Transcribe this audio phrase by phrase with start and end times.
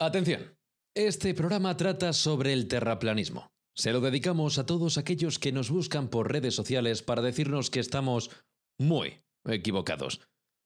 [0.00, 0.56] Atención,
[0.94, 3.50] este programa trata sobre el terraplanismo.
[3.74, 7.80] Se lo dedicamos a todos aquellos que nos buscan por redes sociales para decirnos que
[7.80, 8.30] estamos
[8.78, 10.20] muy equivocados.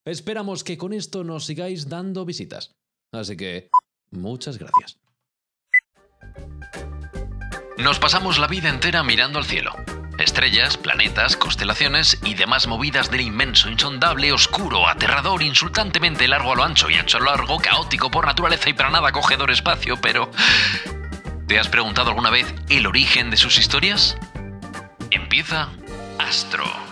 [0.05, 2.75] Esperamos que con esto nos sigáis dando visitas.
[3.11, 3.71] Así que,
[4.11, 4.99] muchas gracias.
[7.79, 9.73] Nos pasamos la vida entera mirando al cielo.
[10.23, 16.65] Estrellas, planetas, constelaciones y demás movidas del inmenso, insondable, oscuro, aterrador, insultantemente largo a lo
[16.65, 20.31] ancho y ancho a lo largo, caótico por naturaleza y para nada acogedor espacio, pero...
[21.47, 24.17] ¿Te has preguntado alguna vez el origen de sus historias?
[25.11, 25.69] Empieza
[26.19, 26.92] Astro.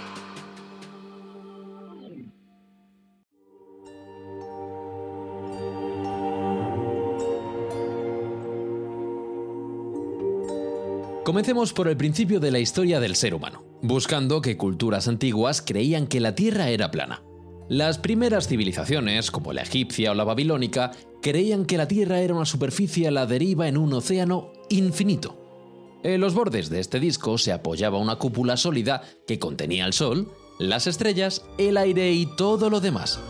[11.31, 16.09] Comencemos por el principio de la historia del ser humano, buscando que culturas antiguas creían
[16.09, 17.23] que la Tierra era plana.
[17.69, 20.91] Las primeras civilizaciones, como la egipcia o la babilónica,
[21.23, 26.01] creían que la Tierra era una superficie a la deriva en un océano infinito.
[26.03, 30.33] En los bordes de este disco se apoyaba una cúpula sólida que contenía el Sol,
[30.59, 33.21] las estrellas, el aire y todo lo demás.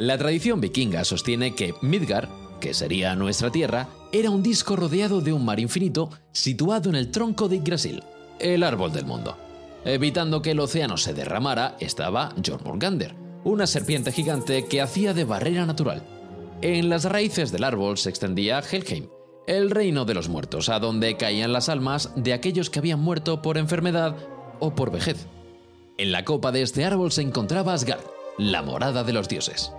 [0.00, 2.28] La tradición vikinga sostiene que Midgard,
[2.60, 7.10] que sería nuestra Tierra, era un disco rodeado de un mar infinito situado en el
[7.10, 8.02] tronco de Yggdrasil,
[8.38, 9.36] el árbol del mundo.
[9.84, 15.64] Evitando que el océano se derramara estaba Jormungandr, una serpiente gigante que hacía de barrera
[15.64, 16.02] natural.
[16.60, 19.08] En las raíces del árbol se extendía Helheim,
[19.46, 23.40] el reino de los muertos, a donde caían las almas de aquellos que habían muerto
[23.40, 24.16] por enfermedad
[24.60, 25.26] o por vejez.
[25.96, 28.04] En la copa de este árbol se encontraba Asgard,
[28.38, 29.72] la morada de los dioses.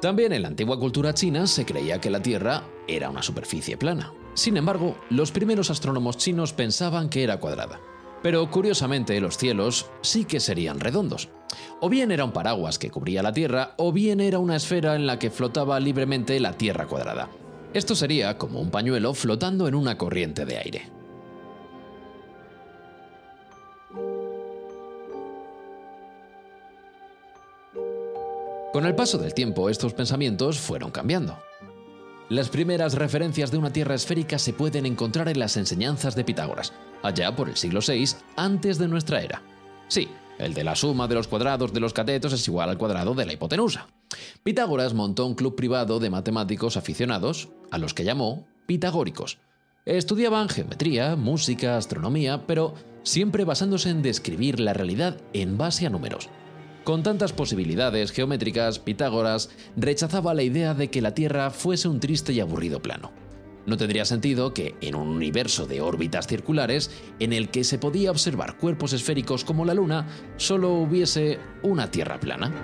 [0.00, 4.12] También en la antigua cultura china se creía que la Tierra era una superficie plana.
[4.34, 7.80] Sin embargo, los primeros astrónomos chinos pensaban que era cuadrada.
[8.22, 11.28] Pero curiosamente los cielos sí que serían redondos.
[11.80, 15.06] O bien era un paraguas que cubría la Tierra, o bien era una esfera en
[15.06, 17.28] la que flotaba libremente la Tierra cuadrada.
[17.74, 20.97] Esto sería como un pañuelo flotando en una corriente de aire.
[28.78, 31.36] Con el paso del tiempo, estos pensamientos fueron cambiando.
[32.28, 36.72] Las primeras referencias de una Tierra esférica se pueden encontrar en las enseñanzas de Pitágoras,
[37.02, 39.42] allá por el siglo VI antes de nuestra era.
[39.88, 40.08] Sí,
[40.38, 43.26] el de la suma de los cuadrados de los catetos es igual al cuadrado de
[43.26, 43.88] la hipotenusa.
[44.44, 49.38] Pitágoras montó un club privado de matemáticos aficionados, a los que llamó pitagóricos.
[49.86, 56.28] Estudiaban geometría, música, astronomía, pero siempre basándose en describir la realidad en base a números.
[56.84, 62.32] Con tantas posibilidades geométricas, Pitágoras rechazaba la idea de que la Tierra fuese un triste
[62.32, 63.12] y aburrido plano.
[63.66, 68.10] No tendría sentido que, en un universo de órbitas circulares, en el que se podía
[68.10, 70.06] observar cuerpos esféricos como la Luna,
[70.38, 72.54] solo hubiese una Tierra plana.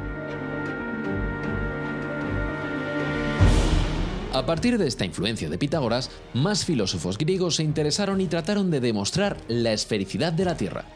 [4.32, 8.81] A partir de esta influencia de Pitágoras, más filósofos griegos se interesaron y trataron de
[8.81, 10.86] demostrar la esfericidad de la Tierra.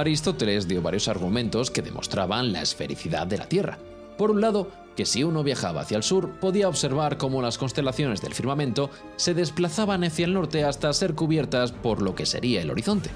[0.00, 3.78] Aristóteles dio varios argumentos que demostraban la esfericidad de la Tierra.
[4.16, 8.22] Por un lado, que si uno viajaba hacia el sur podía observar cómo las constelaciones
[8.22, 12.70] del firmamento se desplazaban hacia el norte hasta ser cubiertas por lo que sería el
[12.70, 13.10] horizonte.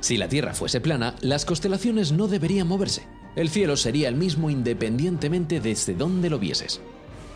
[0.00, 3.06] Si la Tierra fuese plana, las constelaciones no deberían moverse.
[3.36, 6.80] El cielo sería el mismo independientemente desde donde lo vieses.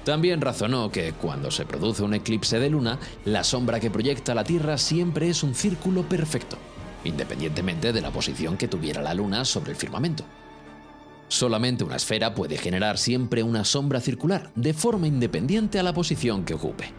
[0.05, 4.43] También razonó que cuando se produce un eclipse de luna, la sombra que proyecta la
[4.43, 6.59] Tierra siempre es un círculo perfecto
[7.09, 10.25] independientemente de la posición que tuviera la Luna sobre el firmamento.
[11.29, 16.45] Solamente una esfera puede generar siempre una sombra circular, de forma independiente a la posición
[16.45, 16.93] que ocupe.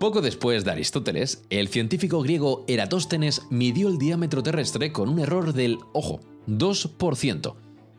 [0.00, 5.52] Poco después de Aristóteles, el científico griego Eratóstenes midió el diámetro terrestre con un error
[5.52, 7.54] del, ojo, 2%.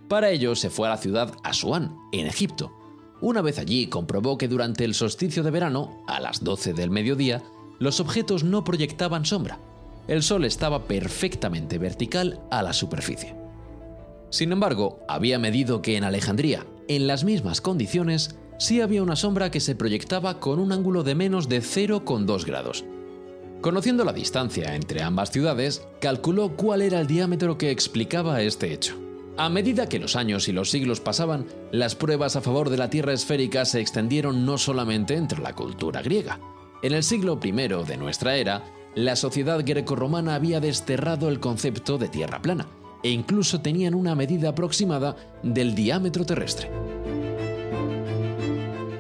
[0.09, 2.76] Para ello se fue a la ciudad Asuán, en Egipto.
[3.22, 7.44] Una vez allí comprobó que durante el solsticio de verano, a las 12 del mediodía,
[7.81, 9.58] los objetos no proyectaban sombra.
[10.08, 13.34] El Sol estaba perfectamente vertical a la superficie.
[14.30, 19.50] Sin embargo, había medido que en Alejandría, en las mismas condiciones, sí había una sombra
[19.50, 22.85] que se proyectaba con un ángulo de menos de 0,2 grados.
[23.61, 28.96] Conociendo la distancia entre ambas ciudades, calculó cuál era el diámetro que explicaba este hecho.
[29.38, 32.91] A medida que los años y los siglos pasaban, las pruebas a favor de la
[32.91, 36.40] Tierra esférica se extendieron no solamente entre la cultura griega,
[36.84, 38.64] en el siglo I de nuestra era,
[38.96, 42.68] la sociedad grecorromana había desterrado el concepto de tierra plana
[43.04, 46.70] e incluso tenían una medida aproximada del diámetro terrestre.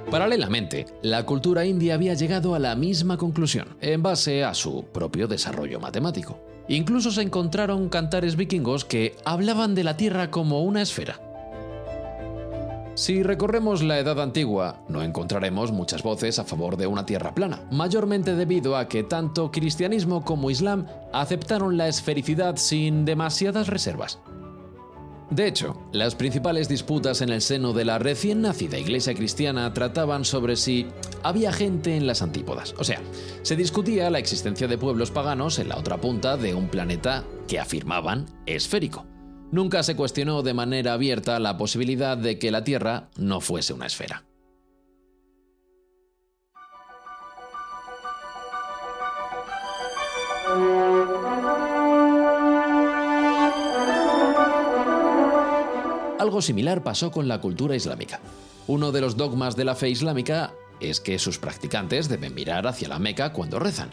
[0.09, 5.27] Paralelamente, la cultura india había llegado a la misma conclusión, en base a su propio
[5.27, 6.39] desarrollo matemático.
[6.67, 11.30] Incluso se encontraron cantares vikingos que hablaban de la Tierra como una esfera.
[13.01, 17.67] Si recorremos la Edad Antigua, no encontraremos muchas voces a favor de una Tierra plana,
[17.71, 24.19] mayormente debido a que tanto cristianismo como islam aceptaron la esfericidad sin demasiadas reservas.
[25.31, 30.23] De hecho, las principales disputas en el seno de la recién nacida Iglesia cristiana trataban
[30.23, 30.85] sobre si
[31.23, 32.75] había gente en las antípodas.
[32.77, 33.01] O sea,
[33.41, 37.59] se discutía la existencia de pueblos paganos en la otra punta de un planeta que
[37.59, 39.10] afirmaban esférico.
[39.51, 43.85] Nunca se cuestionó de manera abierta la posibilidad de que la Tierra no fuese una
[43.85, 44.23] esfera.
[56.17, 58.21] Algo similar pasó con la cultura islámica.
[58.67, 62.87] Uno de los dogmas de la fe islámica es que sus practicantes deben mirar hacia
[62.87, 63.89] la Meca cuando rezan.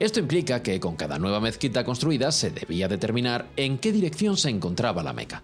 [0.00, 4.48] Esto implica que con cada nueva mezquita construida se debía determinar en qué dirección se
[4.48, 5.42] encontraba la Meca.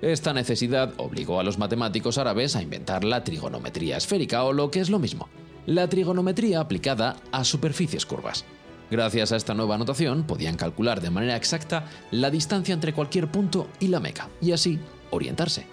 [0.00, 4.80] Esta necesidad obligó a los matemáticos árabes a inventar la trigonometría esférica o lo que
[4.80, 5.28] es lo mismo,
[5.66, 8.44] la trigonometría aplicada a superficies curvas.
[8.90, 13.68] Gracias a esta nueva notación podían calcular de manera exacta la distancia entre cualquier punto
[13.78, 14.80] y la Meca y así
[15.12, 15.64] orientarse.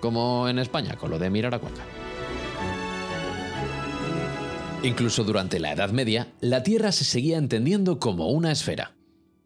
[0.00, 1.82] Como en España con lo de mirar a Cuenca.
[4.82, 8.94] Incluso durante la Edad Media, la Tierra se seguía entendiendo como una esfera.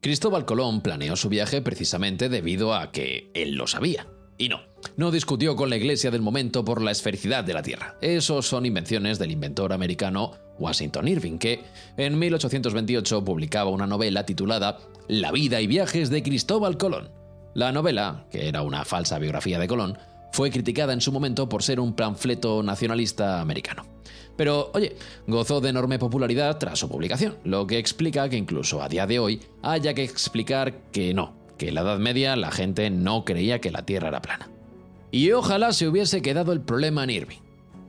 [0.03, 4.07] Cristóbal Colón planeó su viaje precisamente debido a que él lo sabía.
[4.37, 4.61] Y no,
[4.97, 7.97] no discutió con la iglesia del momento por la esfericidad de la Tierra.
[8.03, 11.63] Esos son invenciones del inventor americano Washington Irving, que
[11.97, 17.11] en 1828 publicaba una novela titulada La vida y viajes de Cristóbal Colón.
[17.55, 19.99] La novela, que era una falsa biografía de Colón,
[20.33, 23.87] fue criticada en su momento por ser un panfleto nacionalista americano.
[24.37, 24.97] Pero, oye,
[25.27, 29.19] gozó de enorme popularidad tras su publicación, lo que explica que incluso a día de
[29.19, 33.61] hoy haya que explicar que no, que en la Edad Media la gente no creía
[33.61, 34.49] que la Tierra era plana.
[35.11, 37.39] Y ojalá se hubiese quedado el problema en Irving.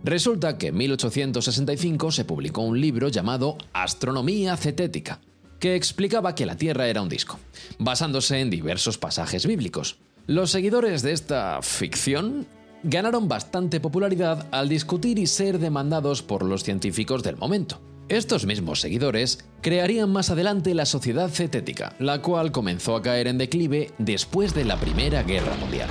[0.03, 5.21] Resulta que en 1865 se publicó un libro llamado Astronomía Cetética,
[5.61, 7.39] que explicaba que la Tierra era un disco,
[7.79, 9.97] basándose en diversos pasajes bíblicos.
[10.25, 12.47] Los seguidores de esta ficción
[12.81, 17.81] ganaron bastante popularidad al discutir y ser demandados por los científicos del momento.
[18.07, 23.37] Estos mismos seguidores crearían más adelante la Sociedad Cetética, la cual comenzó a caer en
[23.37, 25.89] declive después de la Primera Guerra Mundial.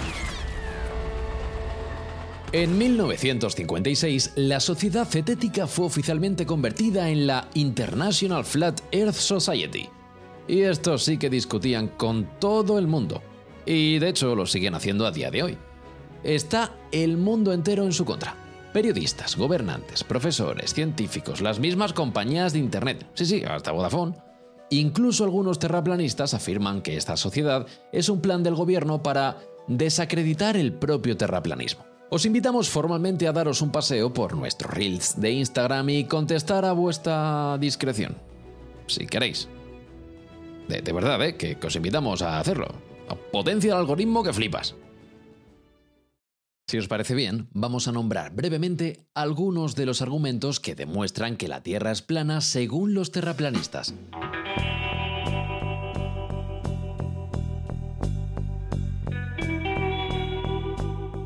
[2.53, 9.91] En 1956, la Sociedad Cetética fue oficialmente convertida en la International Flat Earth Society.
[10.49, 13.23] Y estos sí que discutían con todo el mundo.
[13.65, 15.59] Y de hecho lo siguen haciendo a día de hoy
[16.25, 18.37] está el mundo entero en su contra.
[18.73, 24.17] Periodistas, gobernantes, profesores, científicos, las mismas compañías de Internet, sí, sí, hasta Vodafone.
[24.71, 30.73] Incluso algunos terraplanistas afirman que esta sociedad es un plan del gobierno para desacreditar el
[30.73, 31.85] propio terraplanismo.
[32.09, 36.73] Os invitamos formalmente a daros un paseo por nuestros reels de Instagram y contestar a
[36.73, 38.17] vuestra discreción.
[38.87, 39.49] Si queréis.
[40.69, 41.37] De, verdad, ¿eh?
[41.37, 42.92] que os invitamos a hacerlo.
[43.33, 44.75] Potencia el algoritmo que flipas.
[46.67, 51.49] Si os parece bien, vamos a nombrar brevemente algunos de los argumentos que demuestran que
[51.49, 53.95] la Tierra es plana según los terraplanistas.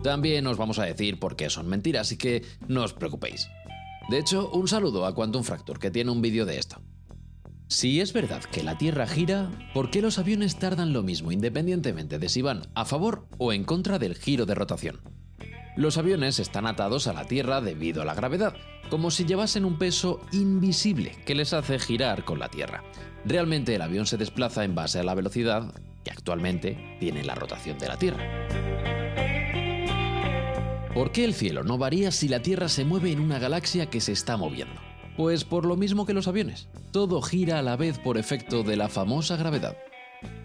[0.03, 3.49] También os vamos a decir por qué son mentiras, y que no os preocupéis.
[4.09, 6.81] De hecho, un saludo a Quantum Fracture, que tiene un vídeo de esto.
[7.77, 12.19] Si es verdad que la Tierra gira, ¿por qué los aviones tardan lo mismo independientemente
[12.19, 15.03] de si van a favor o en contra del giro de rotación?
[15.77, 18.55] Los aviones están atados a la Tierra debido a la gravedad,
[18.89, 22.83] como si llevasen un peso invisible que les hace girar con la Tierra.
[23.27, 27.77] Realmente el avión se desplaza en base a la velocidad que actualmente tiene la rotación
[27.77, 28.25] de la Tierra.
[30.95, 34.01] ¿Por qué el cielo no varía si la Tierra se mueve en una galaxia que
[34.01, 34.86] se está moviendo?
[35.17, 36.69] Pues por lo mismo que los aviones.
[36.93, 39.77] Todo gira a la vez por efecto de la famosa gravedad.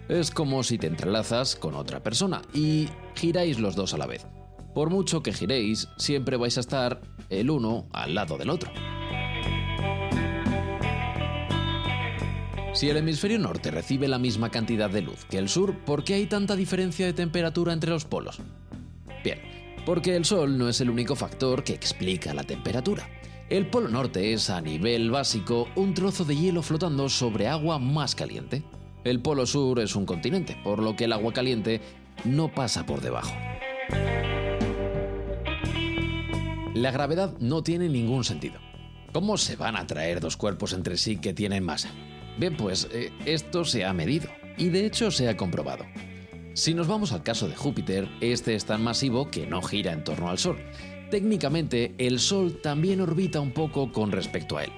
[0.08, 4.26] Es como si te entrelazas con otra persona y giráis los dos a la vez.
[4.74, 8.70] Por mucho que giréis, siempre vais a estar el uno al lado del otro.
[12.72, 16.14] Si el hemisferio norte recibe la misma cantidad de luz que el sur, ¿por qué
[16.14, 18.40] hay tanta diferencia de temperatura entre los polos?
[19.22, 19.40] Bien,
[19.84, 23.06] porque el Sol no es el único factor que explica la temperatura.
[23.52, 28.14] El polo norte es, a nivel básico, un trozo de hielo flotando sobre agua más
[28.14, 28.62] caliente.
[29.04, 31.82] El polo sur es un continente, por lo que el agua caliente
[32.24, 33.34] no pasa por debajo.
[36.74, 38.58] La gravedad no tiene ningún sentido.
[39.12, 41.90] ¿Cómo se van a atraer dos cuerpos entre sí que tienen masa?
[42.38, 44.30] Bien, pues eh, esto se ha medido.
[44.56, 45.84] y de hecho se ha comprobado.
[46.54, 50.04] Si nos vamos al caso de Júpiter, este es tan masivo que no gira en
[50.04, 50.58] torno al Sol.
[51.12, 54.72] Técnicamente, el Sol también orbita un poco con respecto a él.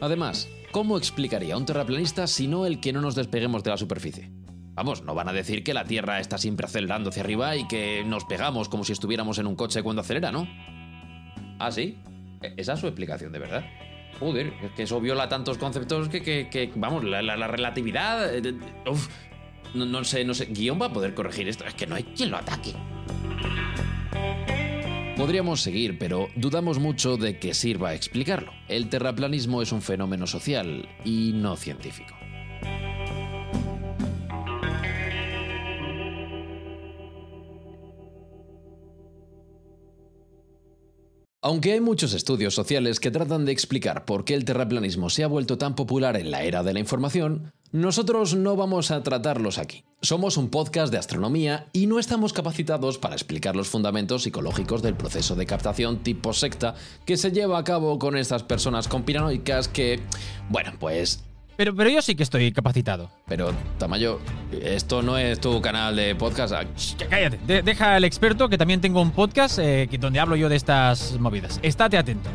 [0.00, 4.30] Además, ¿cómo explicaría un terraplanista si no el que no nos despeguemos de la superficie?
[4.74, 8.04] Vamos, no van a decir que la Tierra está siempre acelerando hacia arriba y que
[8.06, 10.46] nos pegamos como si estuviéramos en un coche cuando acelera, ¿no?
[11.58, 11.98] ¿Ah, sí?
[12.42, 13.64] ¿E-, ¿Esa es su explicación de verdad?
[14.20, 18.32] Joder, es que eso viola tantos conceptos que, vamos, la, relatividad...
[18.32, 18.54] Eh,
[18.88, 19.08] uf,
[19.74, 20.44] no, sé, no sé.
[20.44, 21.64] Guión va a poder corregir esto.
[21.64, 22.72] Es que no hay quien lo ataque.
[25.22, 28.50] Podríamos seguir, pero dudamos mucho de que sirva a explicarlo.
[28.66, 32.12] El terraplanismo es un fenómeno social y no científico.
[41.40, 45.28] Aunque hay muchos estudios sociales que tratan de explicar por qué el terraplanismo se ha
[45.28, 49.84] vuelto tan popular en la era de la información, nosotros no vamos a tratarlos aquí.
[50.04, 54.96] Somos un podcast de astronomía y no estamos capacitados para explicar los fundamentos psicológicos del
[54.96, 56.74] proceso de captación tipo secta
[57.06, 60.00] que se lleva a cabo con estas personas conspiranoicas que,
[60.48, 61.22] bueno, pues
[61.56, 63.12] pero, pero yo sí que estoy capacitado.
[63.28, 64.18] Pero, Tamayo,
[64.50, 66.52] esto no es tu canal de podcast.
[66.52, 66.64] Ah,
[67.08, 71.16] cállate, deja al experto que también tengo un podcast eh, donde hablo yo de estas
[71.20, 71.60] movidas.
[71.62, 72.28] Estate atento.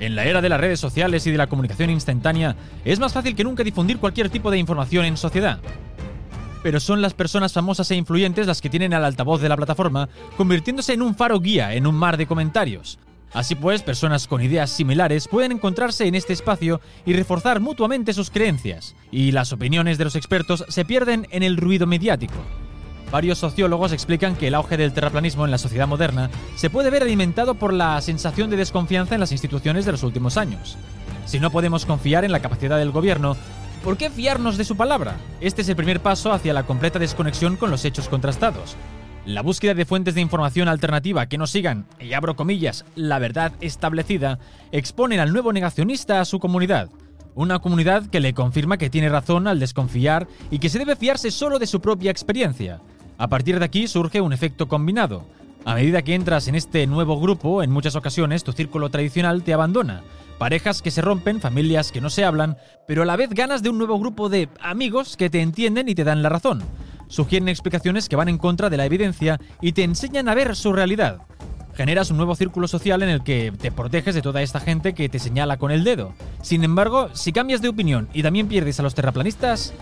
[0.00, 3.34] En la era de las redes sociales y de la comunicación instantánea, es más fácil
[3.34, 5.60] que nunca difundir cualquier tipo de información en sociedad.
[6.64, 10.08] Pero son las personas famosas e influyentes las que tienen al altavoz de la plataforma,
[10.38, 12.98] convirtiéndose en un faro guía en un mar de comentarios.
[13.34, 18.30] Así pues, personas con ideas similares pueden encontrarse en este espacio y reforzar mutuamente sus
[18.30, 22.38] creencias, y las opiniones de los expertos se pierden en el ruido mediático.
[23.12, 27.02] Varios sociólogos explican que el auge del terraplanismo en la sociedad moderna se puede ver
[27.02, 30.78] alimentado por la sensación de desconfianza en las instituciones de los últimos años.
[31.26, 33.36] Si no podemos confiar en la capacidad del gobierno,
[33.84, 35.16] ¿por qué fiarnos de su palabra?
[35.42, 38.76] Este es el primer paso hacia la completa desconexión con los hechos contrastados.
[39.26, 43.52] La búsqueda de fuentes de información alternativa que no sigan, y abro comillas, la verdad
[43.60, 44.38] establecida,
[44.72, 46.88] exponen al nuevo negacionista a su comunidad.
[47.34, 51.30] Una comunidad que le confirma que tiene razón al desconfiar y que se debe fiarse
[51.30, 52.80] solo de su propia experiencia.
[53.18, 55.26] A partir de aquí surge un efecto combinado.
[55.64, 59.54] A medida que entras en este nuevo grupo, en muchas ocasiones tu círculo tradicional te
[59.54, 60.02] abandona.
[60.38, 62.56] Parejas que se rompen, familias que no se hablan,
[62.86, 65.94] pero a la vez ganas de un nuevo grupo de amigos que te entienden y
[65.94, 66.62] te dan la razón
[67.08, 70.72] sugieren explicaciones que van en contra de la evidencia y te enseñan a ver su
[70.72, 71.18] realidad.
[71.74, 75.08] Generas un nuevo círculo social en el que te proteges de toda esta gente que
[75.08, 76.14] te señala con el dedo.
[76.40, 79.72] Sin embargo, si cambias de opinión y también pierdes a los terraplanistas,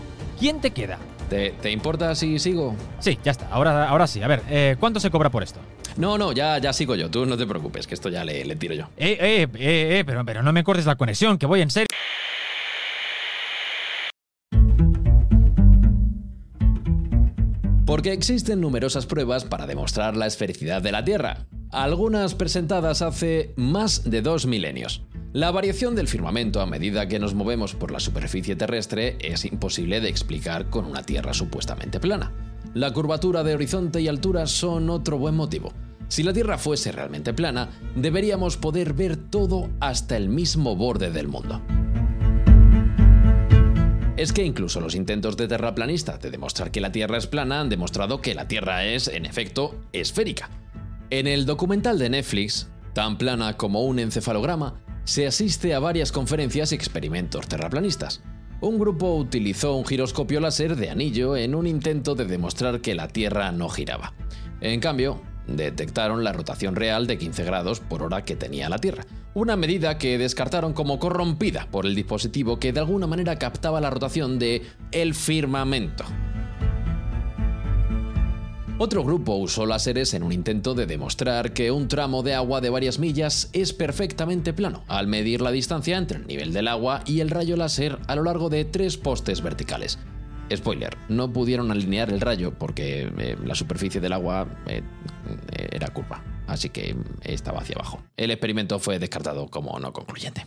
[0.43, 0.97] ¿quién te queda?
[1.29, 2.75] ¿Te, importa si sigo?
[2.99, 3.47] Sí, ya está.
[3.47, 4.21] Ahora, ahora sí.
[4.21, 5.61] A ver, eh, ¿cuánto se cobra por esto?
[5.95, 7.09] No, no, ya, ya sigo yo.
[7.09, 8.89] Tú no te preocupes, que esto ya le, le tiro yo.
[8.97, 11.87] Eh, eh, eh, eh, pero, pero no me cortes la conexión, que voy en serio.
[17.85, 24.09] Porque existen numerosas pruebas para demostrar la esfericidad de la Tierra, algunas presentadas hace más
[24.09, 25.03] de dos milenios.
[25.33, 29.99] La variación del firmamento a medida que nos movemos por la superficie terrestre es imposible
[29.99, 32.31] de explicar con una Tierra supuestamente plana.
[32.75, 35.73] La curvatura de horizonte y altura son otro buen motivo.
[36.07, 41.27] Si la Tierra fuese realmente plana, deberíamos poder ver todo hasta el mismo borde del
[41.27, 41.63] mundo
[44.15, 47.67] es que incluso los intentos de terraplanistas de demostrar que la Tierra es plana han
[47.67, 50.49] demostrado que la Tierra es, en efecto, esférica.
[51.09, 56.71] En el documental de Netflix, tan plana como un encefalograma, se asiste a varias conferencias
[56.71, 58.21] y experimentos terraplanistas.
[58.61, 63.09] Un grupo utilizó un giroscopio láser de anillo en un intento de demostrar que la
[63.09, 64.13] Tierra no giraba.
[64.61, 69.05] En cambio, detectaron la rotación real de 15 grados por hora que tenía la Tierra,
[69.33, 73.89] una medida que descartaron como corrompida por el dispositivo que de alguna manera captaba la
[73.89, 76.05] rotación de el firmamento.
[78.83, 82.69] Otro grupo usó láseres en un intento de demostrar que un tramo de agua de
[82.69, 87.21] varias millas es perfectamente plano, al medir la distancia entre el nivel del agua y
[87.21, 89.99] el rayo láser a lo largo de tres postes verticales.
[90.53, 94.83] Spoiler, no pudieron alinear el rayo porque eh, la superficie del agua eh,
[95.71, 98.03] era curva, así que estaba hacia abajo.
[98.17, 100.45] El experimento fue descartado como no concluyente.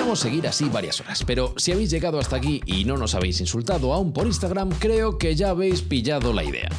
[0.00, 3.38] Podríamos seguir así varias horas, pero si habéis llegado hasta aquí y no nos habéis
[3.38, 6.70] insultado aún por Instagram, creo que ya habéis pillado la idea.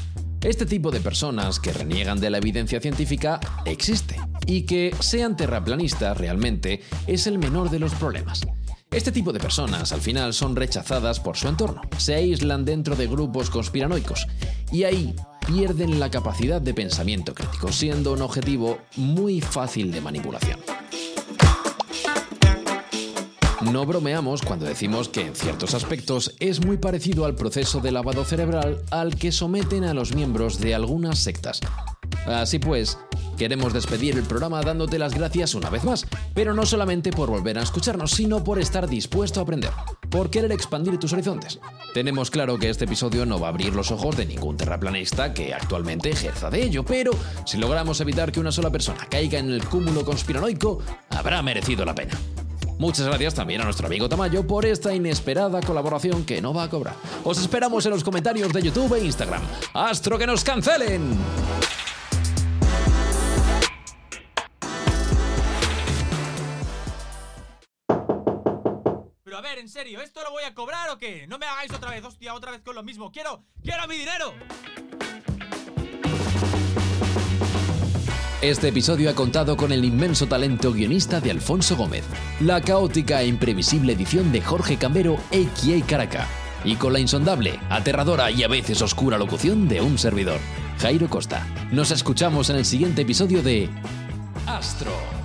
[0.42, 6.18] Este tipo de personas que reniegan de la evidencia científica existe y que sean terraplanistas
[6.18, 8.42] realmente es el menor de los problemas.
[8.90, 13.06] Este tipo de personas al final son rechazadas por su entorno, se aíslan dentro de
[13.06, 14.26] grupos conspiranoicos
[14.72, 15.14] y ahí
[15.46, 20.60] pierden la capacidad de pensamiento crítico, siendo un objetivo muy fácil de manipulación.
[23.70, 28.26] No bromeamos cuando decimos que en ciertos aspectos es muy parecido al proceso de lavado
[28.26, 31.62] cerebral al que someten a los miembros de algunas sectas.
[32.26, 32.98] Así pues,
[33.38, 37.60] queremos despedir el programa dándote las gracias una vez más, pero no solamente por volver
[37.60, 39.72] a escucharnos, sino por estar dispuesto a aprender,
[40.10, 41.60] por querer expandir tus horizontes.
[41.94, 45.54] Tenemos claro que este episodio no va a abrir los ojos de ningún terraplanista que
[45.54, 47.12] actualmente ejerza de ello, pero
[47.46, 51.94] si logramos evitar que una sola persona caiga en el cúmulo conspiranoico, habrá merecido la
[51.94, 52.18] pena.
[52.82, 56.70] Muchas gracias también a nuestro amigo Tamayo por esta inesperada colaboración que no va a
[56.72, 56.96] cobrar.
[57.24, 59.44] Os esperamos en los comentarios de YouTube e Instagram.
[59.76, 61.16] ¡Astro que nos cancelen!
[69.24, 71.28] Pero a ver, en serio, ¿esto lo voy a cobrar o qué?
[71.28, 73.12] No me hagáis otra vez, hostia, otra vez con lo mismo.
[73.12, 74.34] ¡Quiero, quiero mi dinero!
[78.42, 82.04] Este episodio ha contado con el inmenso talento guionista de Alfonso Gómez,
[82.40, 85.86] la caótica e imprevisible edición de Jorge Cambero, a.k.a.
[85.86, 86.28] Caraca,
[86.66, 90.40] y con la insondable, aterradora y a veces oscura locución de un servidor,
[90.80, 91.46] Jairo Costa.
[91.72, 93.70] Nos escuchamos en el siguiente episodio de
[94.48, 95.21] Astro.